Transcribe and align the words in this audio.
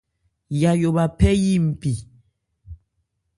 Yayó 0.61 0.89
bha 0.95 1.05
phɛ́ 1.17 1.33
yí 1.43 1.53
npi. 1.67 1.91